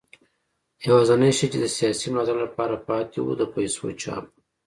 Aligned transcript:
یوازینی 0.87 1.31
شی 1.37 1.45
چې 1.51 1.57
د 1.61 1.65
سیاسي 1.75 2.07
ملاتړ 2.13 2.37
لپاره 2.45 2.75
پاتې 2.87 3.17
و 3.21 3.29
د 3.39 3.43
پیسو 3.53 3.85
چاپ 4.01 4.25
و. 4.29 4.33